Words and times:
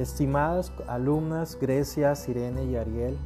Estimadas 0.00 0.72
alumnas 0.88 1.58
Grecia, 1.60 2.14
Sirene 2.14 2.64
y 2.64 2.76
Ariel, 2.76 3.18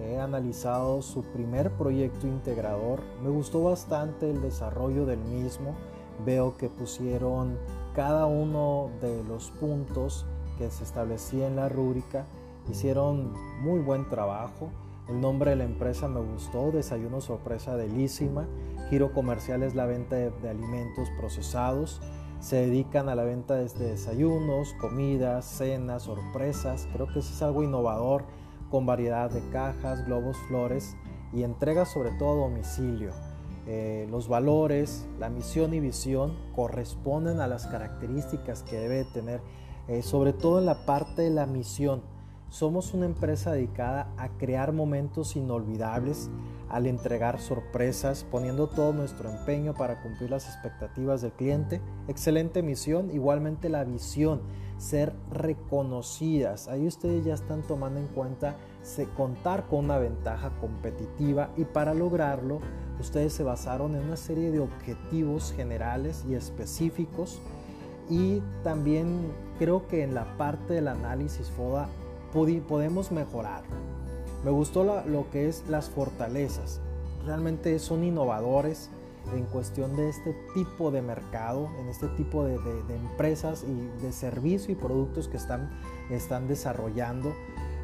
he 0.00 0.18
analizado 0.18 1.00
su 1.00 1.22
primer 1.22 1.70
proyecto 1.70 2.26
integrador. 2.26 3.00
Me 3.22 3.30
gustó 3.30 3.62
bastante 3.62 4.28
el 4.28 4.42
desarrollo 4.42 5.06
del 5.06 5.20
mismo. 5.20 5.76
Veo 6.24 6.56
que 6.56 6.68
pusieron 6.68 7.56
cada 7.94 8.26
uno 8.26 8.90
de 9.00 9.22
los 9.22 9.52
puntos 9.52 10.26
que 10.58 10.68
se 10.68 10.82
establecía 10.82 11.46
en 11.46 11.54
la 11.54 11.68
rúbrica. 11.68 12.26
Hicieron 12.68 13.32
muy 13.60 13.78
buen 13.78 14.08
trabajo. 14.08 14.70
El 15.08 15.20
nombre 15.20 15.50
de 15.50 15.56
la 15.58 15.64
empresa 15.64 16.08
me 16.08 16.18
gustó, 16.18 16.72
Desayuno 16.72 17.20
Sorpresa 17.20 17.76
Delísima. 17.76 18.48
Giro 18.90 19.12
comercial 19.12 19.62
es 19.62 19.76
la 19.76 19.86
venta 19.86 20.16
de, 20.16 20.32
de 20.32 20.48
alimentos 20.48 21.08
procesados. 21.20 22.00
Se 22.40 22.56
dedican 22.56 23.08
a 23.08 23.14
la 23.14 23.24
venta 23.24 23.54
de 23.54 23.68
desayunos, 23.68 24.74
comidas, 24.80 25.44
cenas, 25.44 26.04
sorpresas. 26.04 26.86
Creo 26.92 27.06
que 27.06 27.20
eso 27.20 27.32
es 27.32 27.42
algo 27.42 27.62
innovador 27.62 28.24
con 28.70 28.86
variedad 28.86 29.30
de 29.30 29.42
cajas, 29.50 30.04
globos, 30.06 30.36
flores 30.48 30.96
y 31.32 31.42
entrega 31.42 31.84
sobre 31.84 32.10
todo 32.12 32.32
a 32.32 32.48
domicilio. 32.48 33.12
Eh, 33.66 34.06
los 34.10 34.28
valores, 34.28 35.08
la 35.18 35.28
misión 35.28 35.74
y 35.74 35.80
visión 35.80 36.36
corresponden 36.54 37.40
a 37.40 37.48
las 37.48 37.66
características 37.66 38.62
que 38.62 38.78
debe 38.78 39.04
tener, 39.04 39.40
eh, 39.88 40.02
sobre 40.02 40.32
todo 40.32 40.60
en 40.60 40.66
la 40.66 40.86
parte 40.86 41.22
de 41.22 41.30
la 41.30 41.46
misión. 41.46 42.02
Somos 42.48 42.94
una 42.94 43.06
empresa 43.06 43.52
dedicada 43.52 44.12
a 44.18 44.28
crear 44.38 44.72
momentos 44.72 45.34
inolvidables, 45.34 46.30
al 46.68 46.86
entregar 46.86 47.40
sorpresas, 47.40 48.24
poniendo 48.30 48.68
todo 48.68 48.92
nuestro 48.92 49.30
empeño 49.30 49.74
para 49.74 50.02
cumplir 50.02 50.30
las 50.30 50.46
expectativas 50.46 51.22
del 51.22 51.32
cliente. 51.32 51.80
Excelente 52.08 52.62
misión, 52.62 53.10
igualmente 53.12 53.68
la 53.68 53.84
visión, 53.84 54.42
ser 54.78 55.12
reconocidas. 55.30 56.68
Ahí 56.68 56.86
ustedes 56.86 57.24
ya 57.24 57.34
están 57.34 57.62
tomando 57.62 58.00
en 58.00 58.08
cuenta 58.08 58.56
contar 59.16 59.66
con 59.66 59.86
una 59.86 59.98
ventaja 59.98 60.50
competitiva 60.60 61.50
y 61.56 61.64
para 61.64 61.92
lograrlo 61.92 62.60
ustedes 63.00 63.32
se 63.32 63.42
basaron 63.42 63.94
en 63.94 64.02
una 64.02 64.16
serie 64.16 64.50
de 64.50 64.60
objetivos 64.60 65.52
generales 65.52 66.24
y 66.28 66.34
específicos 66.34 67.40
y 68.08 68.40
también 68.62 69.32
creo 69.58 69.86
que 69.88 70.02
en 70.02 70.14
la 70.14 70.36
parte 70.36 70.74
del 70.74 70.88
análisis 70.88 71.50
FODA 71.50 71.88
podemos 72.68 73.10
mejorar. 73.10 73.64
Me 74.46 74.52
gustó 74.52 74.84
lo 74.84 75.28
que 75.32 75.48
es 75.48 75.64
las 75.66 75.90
fortalezas. 75.90 76.78
Realmente 77.24 77.80
son 77.80 78.04
innovadores 78.04 78.90
en 79.34 79.44
cuestión 79.46 79.96
de 79.96 80.08
este 80.08 80.36
tipo 80.54 80.92
de 80.92 81.02
mercado, 81.02 81.68
en 81.80 81.88
este 81.88 82.06
tipo 82.06 82.44
de, 82.44 82.54
empresas 82.94 83.64
y 83.64 84.04
de 84.04 84.12
servicio 84.12 84.70
y 84.70 84.76
productos 84.76 85.26
que 85.26 85.36
están, 85.36 85.68
están 86.10 86.46
desarrollando. 86.46 87.34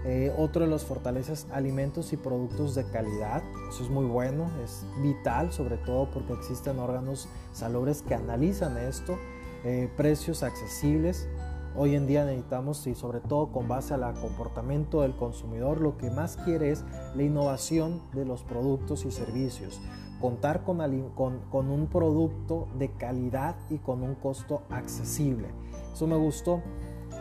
Eh, 0.04 0.32
otro 0.38 0.62
de 0.62 0.70
las 0.70 0.84
fortalezas, 0.84 1.48
alimentos 1.50 2.12
y 2.12 2.16
productos 2.16 2.76
de 2.76 2.84
calidad. 2.84 3.42
Eso 3.68 3.82
es 3.82 3.90
muy 3.90 4.04
bueno, 4.04 4.48
es 4.62 4.86
vital, 5.02 5.52
sobre 5.52 5.78
todo 5.78 6.12
porque 6.12 6.32
existen 6.32 6.78
órganos 6.78 7.28
salubres 7.52 8.02
que 8.02 8.14
analizan 8.14 8.78
esto. 8.78 9.18
Eh, 9.64 9.90
precios 9.96 10.44
accesibles, 10.44 11.26
Hoy 11.74 11.94
en 11.94 12.06
día 12.06 12.26
necesitamos, 12.26 12.86
y 12.86 12.94
sobre 12.94 13.20
todo 13.20 13.50
con 13.50 13.66
base 13.66 13.94
al 13.94 14.12
comportamiento 14.20 15.00
del 15.00 15.16
consumidor, 15.16 15.80
lo 15.80 15.96
que 15.96 16.10
más 16.10 16.36
quiere 16.36 16.70
es 16.70 16.84
la 17.14 17.22
innovación 17.22 18.02
de 18.12 18.26
los 18.26 18.42
productos 18.42 19.06
y 19.06 19.10
servicios. 19.10 19.80
Contar 20.20 20.64
con, 20.64 20.78
con, 21.16 21.70
un 21.70 21.86
producto 21.86 22.68
de 22.78 22.90
calidad 22.90 23.56
y 23.70 23.78
con 23.78 24.02
un 24.02 24.14
costo 24.16 24.62
accesible. 24.68 25.48
Eso 25.94 26.06
me 26.06 26.16
gustó. 26.16 26.60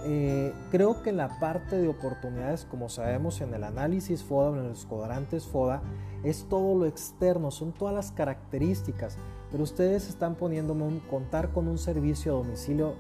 Eh, 0.04 0.54
creo 0.70 1.02
que 1.02 1.12
en 1.12 1.18
la 1.18 1.40
parte 1.40 1.78
de 1.78 1.88
oportunidades, 1.88 2.66
como 2.66 2.90
sabemos 2.90 3.40
en 3.40 3.54
el 3.54 3.64
análisis 3.64 4.22
FODA, 4.22 4.60
en 4.60 4.68
los 4.68 4.86
cuadrantes 4.86 5.48
FODA, 5.48 5.82
es 6.24 6.46
todo 6.50 6.78
lo 6.78 6.86
externo, 6.86 7.52
son 7.52 7.72
todas 7.72 7.96
las 7.96 8.12
características, 8.12 9.18
pero 9.50 9.64
ustedes 9.64 10.10
están 10.10 10.36
poniéndome 10.36 10.84
un 10.84 11.00
contar 11.00 11.52
con 11.52 11.68
un 11.68 11.78
servicio 11.78 12.34
a 12.34 12.38
domicilio 12.38 12.96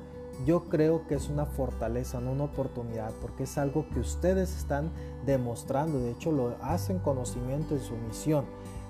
yo 0.45 0.69
creo 0.69 1.07
que 1.07 1.15
es 1.15 1.29
una 1.29 1.45
fortaleza, 1.45 2.19
no 2.19 2.31
una 2.31 2.45
oportunidad, 2.45 3.11
porque 3.21 3.43
es 3.43 3.57
algo 3.57 3.87
que 3.89 3.99
ustedes 3.99 4.55
están 4.55 4.91
demostrando, 5.25 5.99
de 5.99 6.11
hecho 6.11 6.31
lo 6.31 6.55
hacen 6.61 6.99
conocimiento 6.99 7.75
de 7.75 7.81
su 7.81 7.95
misión. 7.95 8.45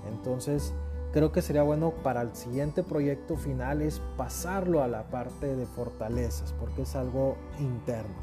Entonces, 0.09 0.73
creo 1.13 1.31
que 1.31 1.41
sería 1.41 1.63
bueno 1.63 1.91
para 2.03 2.21
el 2.21 2.35
siguiente 2.35 2.83
proyecto 2.83 3.35
final 3.35 3.81
es 3.81 4.01
pasarlo 4.17 4.81
a 4.81 4.87
la 4.87 5.09
parte 5.09 5.55
de 5.55 5.65
fortalezas, 5.65 6.53
porque 6.53 6.83
es 6.83 6.95
algo 6.95 7.35
interno. 7.59 8.15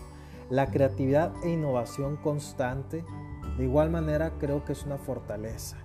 La 0.50 0.70
creatividad 0.70 1.32
e 1.44 1.50
innovación 1.50 2.16
constante, 2.16 3.04
de 3.58 3.64
igual 3.64 3.90
manera, 3.90 4.32
creo 4.38 4.64
que 4.64 4.72
es 4.72 4.84
una 4.84 4.96
fortaleza. 4.96 5.76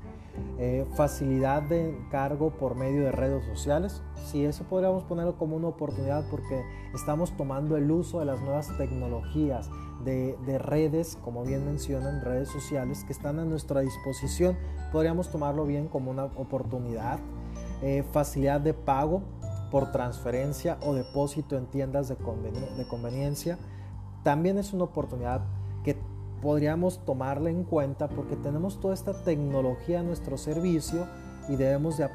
Eh, 0.60 0.86
facilidad 0.96 1.64
de 1.64 1.90
encargo 1.90 2.52
por 2.52 2.76
medio 2.76 3.04
de 3.04 3.12
redes 3.12 3.44
sociales. 3.46 4.02
Sí, 4.26 4.46
eso 4.46 4.64
podríamos 4.64 5.04
ponerlo 5.04 5.38
como 5.38 5.56
una 5.56 5.68
oportunidad 5.68 6.24
porque 6.30 6.64
estamos 6.94 7.36
tomando 7.36 7.76
el 7.76 7.90
uso 7.92 8.20
de 8.20 8.26
las 8.26 8.40
nuevas 8.42 8.76
tecnologías 8.78 9.70
de, 10.04 10.60
redes, 10.60 11.18
como 11.24 11.44
bien 11.44 11.66
mencionan, 11.66 12.22
redes 12.22 12.50
sociales 12.50 13.04
que 13.06 13.14
están 13.14 13.40
a 13.40 13.46
nuestra 13.46 13.82
disposición. 13.82 14.58
Podríamos 14.92 15.32
tomarlo 15.32 15.66
bien 15.66 15.88
como 15.88 16.12
una 16.12 16.26
oportunidad. 16.26 17.20
Eh, 17.82 18.04
facilidad 18.12 18.62
de 18.62 18.74
pago 18.74 19.24
por 19.72 19.92
transferencia 19.92 20.78
o 20.82 20.94
depósito 20.94 21.58
en 21.58 21.66
tiendas 21.66 22.10
de, 22.10 22.16
de 22.16 22.88
conveniencia. 22.88 23.58
También 24.24 24.58
es 24.58 24.72
una 24.72 24.86
oportunidad 24.86 25.42
que 25.84 25.98
podríamos 26.44 27.00
tomarla 27.06 27.50
en 27.50 27.64
cuenta 27.64 28.10
porque 28.10 28.36
tenemos 28.36 28.82
toda 28.82 28.94
esta 28.94 29.14
tecnología 29.14 30.02
a 30.02 30.04
nuestro 30.04 30.38
servicio 30.38 31.08
y 31.48 31.56
debemos 31.56 31.98
de 31.98 32.10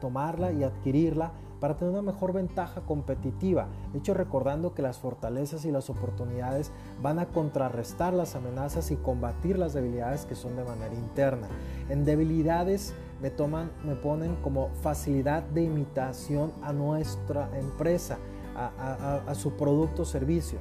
tomarla 0.00 0.52
y 0.52 0.62
adquirirla 0.62 1.32
para 1.58 1.76
tener 1.76 1.94
una 1.94 2.02
mejor 2.02 2.34
ventaja 2.34 2.82
competitiva. 2.82 3.68
De 3.92 4.00
hecho, 4.00 4.12
recordando 4.12 4.74
que 4.74 4.82
las 4.82 4.98
fortalezas 4.98 5.64
y 5.64 5.72
las 5.72 5.88
oportunidades 5.88 6.70
van 7.02 7.18
a 7.18 7.26
contrarrestar 7.26 8.12
las 8.12 8.36
amenazas 8.36 8.90
y 8.90 8.96
combatir 8.96 9.58
las 9.58 9.72
debilidades 9.72 10.26
que 10.26 10.34
son 10.34 10.54
de 10.54 10.64
manera 10.64 10.94
interna. 10.94 11.48
En 11.88 12.04
debilidades 12.04 12.94
me, 13.22 13.30
toman, 13.30 13.70
me 13.82 13.94
ponen 13.94 14.36
como 14.42 14.68
facilidad 14.82 15.42
de 15.42 15.62
imitación 15.62 16.52
a 16.62 16.74
nuestra 16.74 17.48
empresa, 17.58 18.18
a 18.54 19.34
su 19.34 19.52
producto 19.52 20.02
o 20.02 20.04
servicio. 20.04 20.58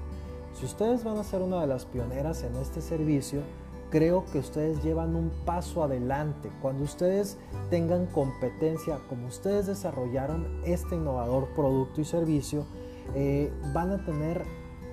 Si 0.55 0.65
ustedes 0.65 1.03
van 1.03 1.17
a 1.17 1.23
ser 1.25 1.41
una 1.41 1.59
de 1.59 1.67
las 1.67 1.83
pioneras 1.83 2.43
en 2.43 2.55
este 2.55 2.79
servicio, 2.79 3.41
creo 3.89 4.23
que 4.31 4.39
ustedes 4.39 4.81
llevan 4.85 5.13
un 5.13 5.29
paso 5.45 5.83
adelante. 5.83 6.49
Cuando 6.61 6.85
ustedes 6.85 7.37
tengan 7.69 8.05
competencia, 8.05 8.99
como 9.09 9.27
ustedes 9.27 9.67
desarrollaron 9.67 10.47
este 10.63 10.95
innovador 10.95 11.49
producto 11.55 11.99
y 11.99 12.05
servicio, 12.05 12.65
eh, 13.15 13.51
van 13.73 13.91
a 13.91 14.05
tener 14.05 14.45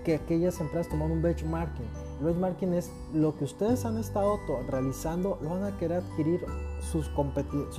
que 0.04 0.16
aquellas 0.16 0.60
empresas 0.60 0.88
tomen 0.88 1.12
un 1.12 1.22
benchmarking. 1.22 1.86
El 2.18 2.26
benchmarking 2.26 2.74
es 2.74 2.90
lo 3.14 3.36
que 3.36 3.44
ustedes 3.44 3.84
han 3.84 3.98
estado 3.98 4.40
realizando, 4.68 5.38
lo 5.42 5.50
van 5.50 5.62
a 5.62 5.78
querer 5.78 5.98
adquirir 5.98 6.44
sus 6.80 7.08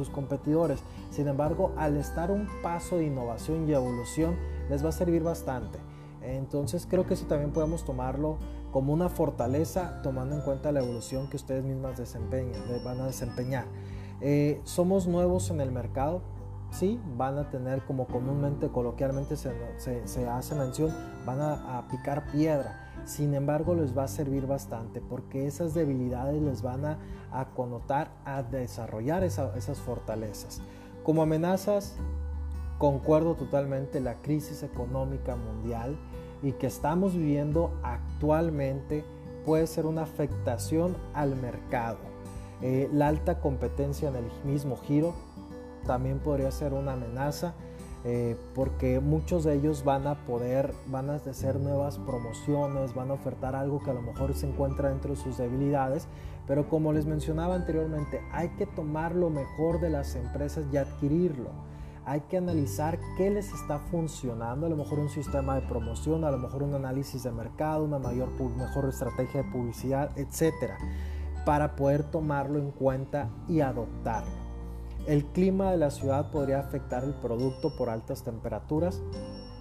competidores. 0.09 0.79
Sin 1.11 1.27
embargo, 1.27 1.73
al 1.75 1.97
estar 1.97 2.31
un 2.31 2.47
paso 2.61 2.95
de 2.95 3.07
innovación 3.07 3.67
y 3.67 3.73
evolución, 3.73 4.37
les 4.69 4.85
va 4.85 4.87
a 4.87 4.93
servir 4.93 5.21
bastante. 5.21 5.79
Entonces 6.23 6.87
creo 6.89 7.05
que 7.05 7.13
eso 7.13 7.25
también 7.25 7.51
podemos 7.51 7.83
tomarlo 7.83 8.37
como 8.71 8.91
una 8.91 9.09
fortaleza 9.09 10.01
tomando 10.01 10.35
en 10.35 10.41
cuenta 10.41 10.71
la 10.71 10.81
evolución 10.81 11.29
que 11.29 11.37
ustedes 11.37 11.63
mismas 11.63 11.97
desempeñan, 11.97 12.61
van 12.83 13.01
a 13.01 13.05
desempeñar. 13.05 13.65
Eh, 14.21 14.61
somos 14.63 15.05
nuevos 15.05 15.49
en 15.49 15.61
el 15.61 15.71
mercado, 15.71 16.21
sí, 16.71 16.99
van 17.17 17.37
a 17.37 17.49
tener 17.49 17.83
como 17.83 18.07
comúnmente, 18.07 18.69
coloquialmente 18.69 19.35
se, 19.37 20.29
hace 20.29 20.55
mención, 20.55 20.91
van 21.25 21.41
a, 21.41 21.87
picar 21.89 22.31
piedra. 22.31 22.79
Sin 23.05 23.33
embargo, 23.33 23.75
les 23.75 23.95
va 23.97 24.03
a 24.03 24.07
servir 24.07 24.47
bastante 24.47 25.01
porque 25.01 25.45
esas 25.45 25.73
debilidades 25.73 26.41
les 26.41 26.61
van 26.61 26.85
a, 26.85 26.97
connotar 27.55 28.11
a 28.25 28.43
desarrollar 28.43 29.23
esas 29.23 29.79
fortalezas. 29.79 30.61
Como 31.03 31.21
amenazas, 31.21 31.95
concuerdo 32.77 33.35
totalmente, 33.35 33.99
la 33.99 34.15
crisis 34.21 34.63
económica 34.63 35.35
mundial 35.35 35.97
y 36.43 36.51
que 36.51 36.67
estamos 36.67 37.15
viviendo 37.15 37.71
actualmente 37.81 39.03
puede 39.45 39.65
ser 39.65 39.85
una 39.85 40.03
afectación 40.03 40.95
al 41.13 41.35
mercado. 41.35 41.97
Eh, 42.61 42.89
la 42.93 43.07
alta 43.07 43.39
competencia 43.39 44.09
en 44.09 44.17
el 44.17 44.25
mismo 44.43 44.77
giro 44.77 45.13
también 45.85 46.19
podría 46.19 46.51
ser 46.51 46.73
una 46.73 46.93
amenaza 46.93 47.55
eh, 48.05 48.35
porque 48.53 48.99
muchos 48.99 49.45
de 49.45 49.55
ellos 49.55 49.85
van 49.85 50.07
a 50.07 50.15
poder, 50.25 50.73
van 50.87 51.09
a 51.09 51.15
hacer 51.15 51.57
nuevas 51.57 51.97
promociones, 51.99 52.93
van 52.93 53.11
a 53.11 53.13
ofertar 53.13 53.55
algo 53.55 53.81
que 53.81 53.91
a 53.91 53.93
lo 53.93 54.01
mejor 54.01 54.33
se 54.33 54.47
encuentra 54.47 54.89
dentro 54.89 55.11
de 55.11 55.21
sus 55.21 55.37
debilidades, 55.37 56.07
pero 56.45 56.67
como 56.67 56.91
les 56.91 57.05
mencionaba 57.05 57.55
anteriormente, 57.55 58.21
hay 58.33 58.49
que 58.57 58.65
tomar 58.65 59.15
lo 59.15 59.29
mejor 59.29 59.79
de 59.79 59.89
las 59.89 60.15
empresas 60.15 60.65
y 60.73 60.77
adquirirlo 60.77 61.49
hay 62.05 62.21
que 62.21 62.37
analizar 62.37 62.99
qué 63.17 63.29
les 63.29 63.51
está 63.53 63.79
funcionando, 63.79 64.65
a 64.65 64.69
lo 64.69 64.75
mejor 64.75 64.99
un 64.99 65.09
sistema 65.09 65.55
de 65.55 65.61
promoción, 65.61 66.23
a 66.23 66.31
lo 66.31 66.37
mejor 66.37 66.63
un 66.63 66.75
análisis 66.75 67.23
de 67.23 67.31
mercado, 67.31 67.85
una 67.85 67.99
mayor, 67.99 68.29
mejor 68.57 68.89
estrategia 68.89 69.43
de 69.43 69.51
publicidad, 69.51 70.11
etcétera, 70.17 70.77
para 71.45 71.75
poder 71.75 72.03
tomarlo 72.03 72.59
en 72.59 72.71
cuenta 72.71 73.29
y 73.47 73.61
adoptarlo. 73.61 74.31
El 75.07 75.25
clima 75.25 75.71
de 75.71 75.77
la 75.77 75.91
ciudad 75.91 76.31
podría 76.31 76.59
afectar 76.59 77.03
el 77.03 77.13
producto 77.13 77.75
por 77.75 77.89
altas 77.89 78.23
temperaturas, 78.23 79.01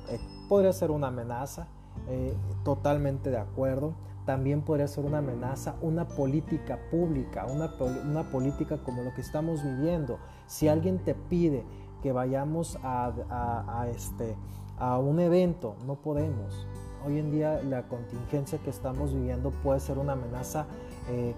eh, 0.09 0.19
podría 0.49 0.73
ser 0.73 0.91
una 0.91 1.09
amenaza, 1.09 1.67
eh, 2.09 2.35
totalmente 2.65 3.31
de 3.31 3.39
acuerdo. 3.39 3.95
También 4.25 4.63
podría 4.63 4.87
ser 4.87 5.05
una 5.05 5.19
amenaza, 5.19 5.75
una 5.81 6.07
política 6.07 6.79
pública, 6.91 7.47
una, 7.47 7.73
una 8.05 8.31
política 8.31 8.79
como 8.85 9.03
lo 9.03 9.13
que 9.15 9.21
estamos 9.21 9.65
viviendo. 9.65 10.19
Si 10.47 10.69
alguien 10.69 10.99
te 11.01 11.15
pide 11.15 11.65
que 12.03 12.13
vayamos 12.13 12.79
a, 12.83 13.87
este, 13.91 14.37
a 14.79 14.99
un 14.99 15.21
evento, 15.21 15.77
no 15.87 15.97
podemos. 15.97 16.67
Hoy 17.07 17.19
en 17.19 17.31
día 17.31 17.63
la 17.63 17.89
contingencia 17.89 18.59
que 18.59 18.71
estamos 18.71 19.15
viviendo 19.15 19.51
puede 19.51 19.81
ser 19.81 19.99
una 19.99 20.13
amenaza 20.13 20.67
eh, 21.09 21.35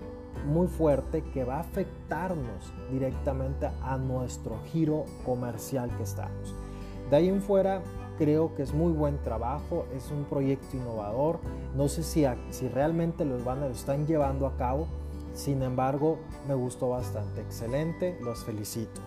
muy 0.47 0.67
fuerte 0.67 1.23
que 1.33 1.45
va 1.45 1.57
a 1.57 1.61
afectarnos 1.61 2.73
directamente 2.91 3.69
a 3.83 3.97
nuestro 3.97 4.59
giro 4.73 5.05
comercial 5.25 5.91
que 5.97 6.03
estamos. 6.03 6.55
De 7.11 7.17
ahí 7.17 7.29
en 7.29 7.43
fuera, 7.43 7.83
creo 8.19 8.55
que 8.55 8.63
es 8.63 8.73
muy 8.73 8.93
buen 8.93 9.19
trabajo, 9.23 9.87
es 9.95 10.11
un 10.11 10.25
proyecto 10.25 10.77
innovador. 10.77 11.39
No 11.77 11.89
sé 11.89 12.03
si, 12.03 12.25
si 12.51 12.69
realmente 12.69 13.25
los 13.25 13.45
van, 13.45 13.61
lo 13.61 13.67
están 13.69 14.07
llevando 14.07 14.47
a 14.47 14.57
cabo, 14.57 14.87
sin 15.35 15.63
embargo, 15.63 16.19
me 16.49 16.55
gustó 16.55 16.91
bastante. 16.91 17.41
Excelente, 17.41 18.19
los 18.23 18.45
felicito. 18.45 19.01